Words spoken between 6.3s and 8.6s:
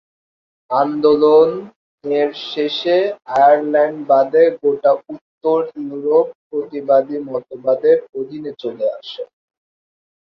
প্রতিবাদী মতবাদের অধীনে